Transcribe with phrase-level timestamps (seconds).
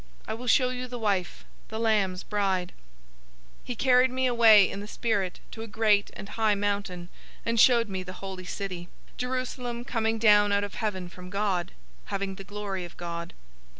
[0.27, 2.73] I will show you the wife, the Lamb's bride."
[3.59, 7.09] 021:010 He carried me away in the Spirit to a great and high mountain,
[7.45, 11.73] and showed me the holy city, Jerusalem, coming down out of heaven from God,
[12.05, 13.35] 021:011 having the glory of God.